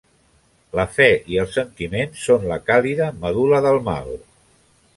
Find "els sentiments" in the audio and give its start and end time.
1.43-2.23